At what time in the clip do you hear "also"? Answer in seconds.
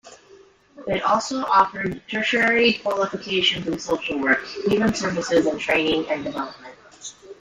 1.03-1.43